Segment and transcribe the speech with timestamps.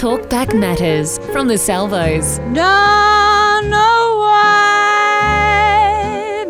[0.00, 2.38] Talkback Matters from the Salvos.
[2.38, 5.66] Don't know why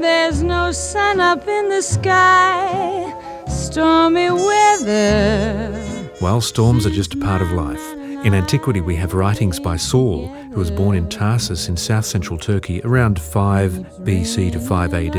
[0.00, 3.12] there's no sun up in the sky.
[3.48, 5.72] Stormy weather.
[6.20, 7.84] While storms are just a part of life.
[8.24, 12.38] In antiquity, we have writings by Saul, who was born in Tarsus in south central
[12.38, 13.72] Turkey around 5
[14.04, 15.16] BC to 5 AD,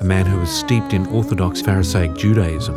[0.00, 2.74] a man who was steeped in Orthodox Pharisaic Judaism,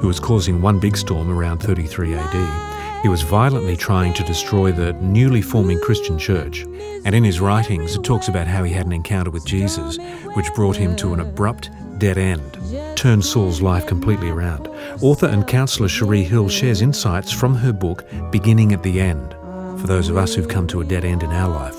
[0.00, 2.73] who was causing one big storm around 33 AD.
[3.04, 6.62] He was violently trying to destroy the newly forming Christian church.
[7.04, 9.98] And in his writings, it talks about how he had an encounter with Jesus,
[10.32, 11.68] which brought him to an abrupt
[11.98, 12.56] dead end,
[12.96, 14.68] turned Saul's life completely around.
[15.02, 19.32] Author and counsellor Cherie Hill shares insights from her book, Beginning at the End,
[19.78, 21.78] for those of us who've come to a dead end in our life.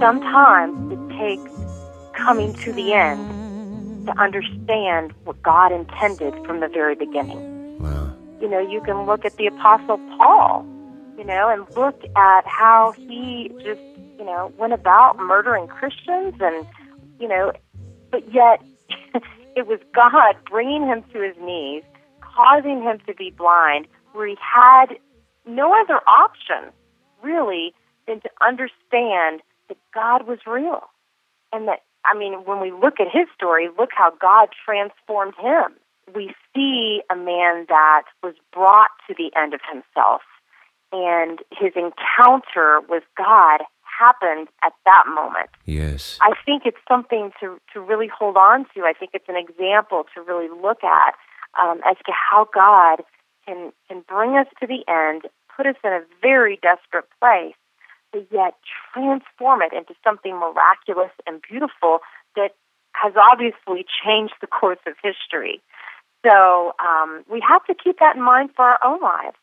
[0.00, 1.52] Sometimes it takes
[2.14, 7.55] coming to the end to understand what God intended from the very beginning.
[8.46, 10.64] You know, you can look at the Apostle Paul,
[11.18, 13.80] you know, and look at how he just,
[14.20, 16.64] you know, went about murdering Christians and,
[17.18, 17.50] you know,
[18.12, 18.62] but yet
[19.56, 21.82] it was God bringing him to his knees,
[22.20, 24.96] causing him to be blind, where he had
[25.44, 26.72] no other option,
[27.24, 27.74] really,
[28.06, 30.84] than to understand that God was real.
[31.52, 35.74] And that, I mean, when we look at his story, look how God transformed him.
[36.14, 40.22] We see a man that was brought to the end of himself,
[40.92, 43.62] and his encounter with God
[43.98, 45.50] happened at that moment.
[45.64, 46.18] Yes.
[46.20, 48.82] I think it's something to, to really hold on to.
[48.82, 51.14] I think it's an example to really look at
[51.60, 53.04] um, as to how God
[53.46, 55.22] can, can bring us to the end,
[55.56, 57.56] put us in a very desperate place,
[58.12, 58.54] but yet
[58.92, 62.00] transform it into something miraculous and beautiful
[62.34, 62.50] that
[62.92, 65.60] has obviously changed the course of history.
[66.26, 69.36] So um, we have to keep that in mind for our own lives.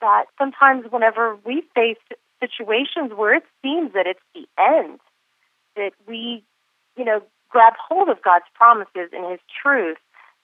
[0.00, 1.98] That sometimes, whenever we face
[2.40, 4.98] situations where it seems that it's the end,
[5.76, 6.42] that we,
[6.96, 9.98] you know, grab hold of God's promises and His truth.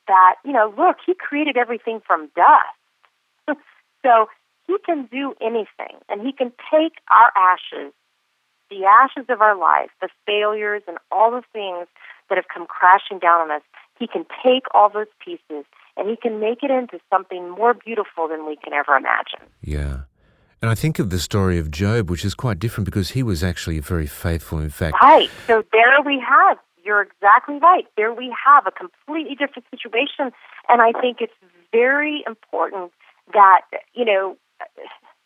[0.07, 3.59] That you know, look, He created everything from dust,
[4.05, 4.29] so
[4.67, 7.93] He can do anything, and He can take our ashes,
[8.71, 11.89] the ashes of our life, the failures, and all the things
[12.29, 13.63] that have come crashing down on us.
[13.99, 15.65] He can take all those pieces
[15.97, 19.41] and He can make it into something more beautiful than we can ever imagine.
[19.61, 20.01] Yeah.
[20.61, 23.45] And I think of the story of Job, which is quite different because he was
[23.45, 24.59] actually very faithful.
[24.59, 25.31] In fact, Right.
[25.47, 26.59] So there we have.
[26.85, 27.87] You're exactly right.
[27.97, 30.33] There we have a completely different situation,
[30.69, 31.33] and I think it's
[31.71, 32.93] very important
[33.33, 33.63] that
[33.95, 34.37] you know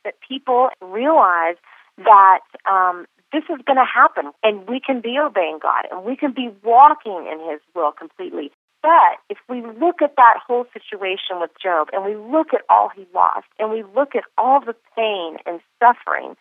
[0.04, 1.56] that people realize
[1.98, 2.40] that
[2.70, 6.32] um, this is going to happen, and we can be obeying God, and we can
[6.32, 8.50] be walking in His will completely.
[8.82, 12.90] But if we look at that whole situation with Job, and we look at all
[12.94, 16.36] he lost, and we look at all the pain and suffering,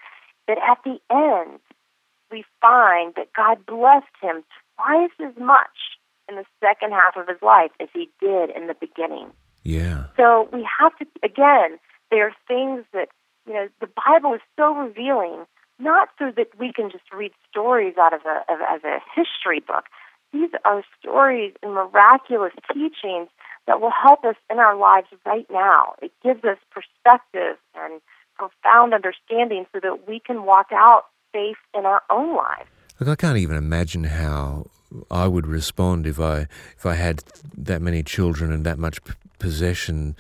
[0.48, 1.60] that at the end
[2.32, 4.44] we find that God blessed him
[4.76, 8.76] twice as much in the second half of his life as he did in the
[8.80, 9.28] beginning.
[9.64, 10.06] yeah.
[10.18, 11.78] So we have to, again,
[12.10, 13.10] there are things that,
[13.46, 15.46] you know, the Bible is so revealing,
[15.80, 19.60] not so that we can just read stories out of a, of, as a history
[19.60, 19.86] book.
[20.34, 23.30] These are stories and miraculous teachings
[23.68, 25.96] that will help us in our lives right now.
[26.02, 28.02] It gives us perspective and
[28.36, 32.70] profound understanding so that we can walk out safe in our own lives.
[33.00, 34.68] Look, I can't even imagine how
[35.10, 37.24] I would respond if I if I had
[37.58, 40.16] that many children and that much p- possession,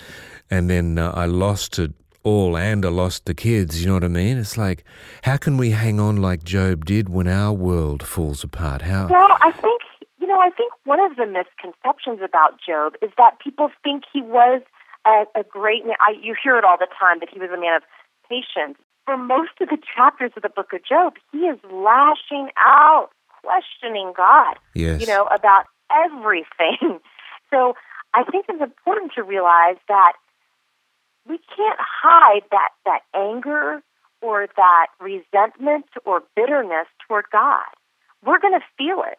[0.49, 1.91] and then uh, I lost it
[2.23, 3.81] all and I lost the kids.
[3.81, 4.37] You know what I mean?
[4.37, 4.83] It's like,
[5.23, 8.83] how can we hang on like Job did when our world falls apart?
[8.83, 9.07] How?
[9.07, 9.81] Well, I think
[10.31, 14.61] know, I think one of the misconceptions about Job is that people think he was
[15.05, 15.95] a, a great man.
[15.99, 17.83] I, you hear it all the time that he was a man of
[18.29, 18.77] patience.
[19.05, 23.09] For most of the chapters of the book of Job, he is lashing out,
[23.41, 24.55] questioning God.
[24.73, 25.01] Yes.
[25.01, 26.99] You know about everything.
[27.51, 27.73] So
[28.13, 30.13] I think it's important to realize that
[31.27, 33.83] we can't hide that that anger
[34.21, 37.67] or that resentment or bitterness toward God.
[38.25, 39.17] We're going to feel it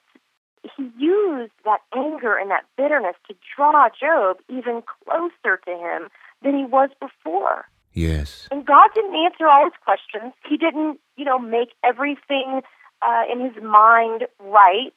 [0.77, 6.09] he used that anger and that bitterness to draw Job even closer to him
[6.43, 7.67] than he was before.
[7.93, 8.49] Yes.
[8.51, 10.33] And God didn't answer all his questions.
[10.49, 12.63] He didn't, you know, make everything
[13.03, 14.95] uh, in his mind right.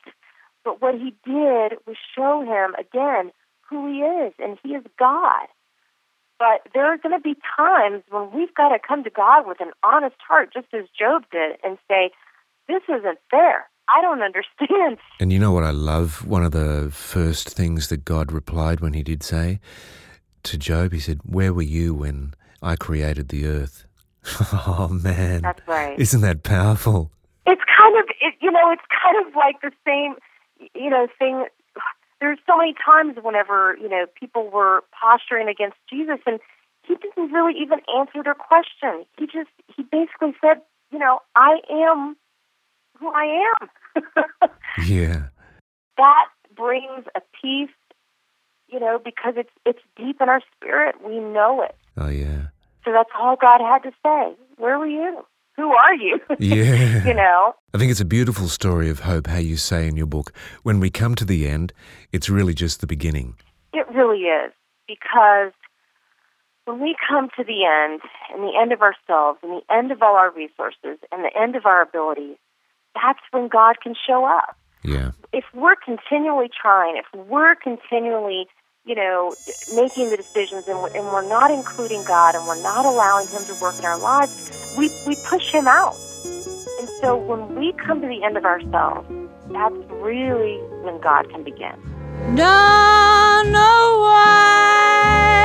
[0.64, 3.32] But what he did was show him again
[3.70, 5.48] who he is, and he is God.
[6.38, 9.62] But there are going to be times when we've got to come to God with
[9.62, 12.12] an honest heart, just as Job did, and say,
[12.68, 13.68] This isn't fair.
[13.88, 14.98] I don't understand.
[15.20, 16.26] And you know what I love?
[16.26, 19.60] One of the first things that God replied when he did say
[20.44, 23.86] to Job, he said, Where were you when I created the earth?
[24.68, 25.42] Oh, man.
[25.42, 26.00] That's right.
[26.00, 27.12] Isn't that powerful?
[27.46, 30.16] It's kind of, it, you know, it's kind of like the same,
[30.74, 31.46] you know, thing.
[32.20, 36.40] There's so many times whenever, you know, people were posturing against Jesus and
[36.88, 39.06] he didn't really even answer their question.
[39.20, 40.62] He just, he basically said,
[40.92, 42.16] you know, I am
[43.00, 43.70] who I am.
[44.88, 45.28] Yeah.
[45.98, 46.26] that
[46.56, 47.70] brings a peace,
[48.68, 50.96] you know, because it's it's deep in our spirit.
[51.06, 51.76] We know it.
[51.98, 52.48] Oh, yeah.
[52.84, 54.36] So that's all God had to say.
[54.58, 55.26] Where were you?
[55.56, 56.20] Who are you?
[56.40, 57.08] Yeah.
[57.08, 57.54] you know?
[57.74, 60.34] I think it's a beautiful story of hope, how you say in your book,
[60.64, 61.72] when we come to the end,
[62.12, 63.36] it's really just the beginning.
[63.74, 64.52] It really is.
[64.88, 65.54] Because
[66.66, 68.02] when we come to the end,
[68.34, 71.56] and the end of ourselves, and the end of all our resources, and the end
[71.56, 72.38] of our abilities,
[72.96, 74.58] that's when God can show up.
[74.84, 75.12] Yeah.
[75.34, 78.48] If we're continually trying, if we're continually,
[78.86, 79.36] you know,
[79.74, 83.44] making the decisions and we're, and we're not including God and we're not allowing Him
[83.46, 85.96] to work in our lives, we, we push Him out.
[86.80, 89.08] And so when we come to the end of ourselves,
[89.52, 91.76] that's really when God can begin.
[92.36, 95.36] Don't know why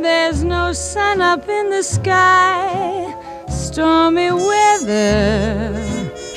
[0.00, 3.14] there's no sun up in the sky.
[3.48, 5.93] Stormy weather.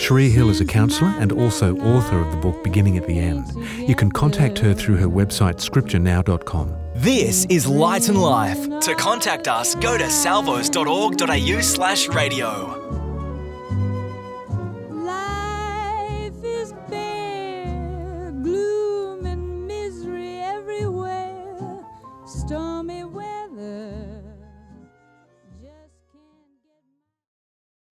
[0.08, 3.46] Cherie Hill is a counsellor and also author of the book Beginning at the End.
[3.90, 6.74] You can contact her through her website scripturenow.com.
[6.96, 8.70] This is Light and Life.
[8.84, 12.97] To contact us, go to salvos.org.au slash radio.